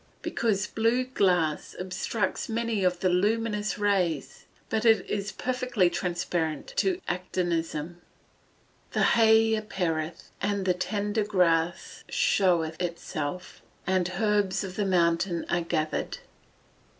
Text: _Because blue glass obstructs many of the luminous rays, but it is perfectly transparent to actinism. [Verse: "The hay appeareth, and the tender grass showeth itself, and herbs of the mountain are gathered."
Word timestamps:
_Because 0.23 0.65
blue 0.65 1.03
glass 1.03 1.75
obstructs 1.77 2.49
many 2.49 2.83
of 2.83 3.01
the 3.01 3.09
luminous 3.09 3.77
rays, 3.77 4.45
but 4.67 4.83
it 4.83 5.05
is 5.07 5.31
perfectly 5.31 5.91
transparent 5.91 6.65
to 6.77 6.99
actinism. 7.07 7.97
[Verse: 7.97 8.93
"The 8.93 9.03
hay 9.03 9.53
appeareth, 9.53 10.31
and 10.41 10.65
the 10.65 10.73
tender 10.73 11.23
grass 11.23 12.03
showeth 12.09 12.81
itself, 12.81 13.61
and 13.85 14.11
herbs 14.17 14.63
of 14.63 14.75
the 14.75 14.85
mountain 14.87 15.45
are 15.51 15.61
gathered." 15.61 16.17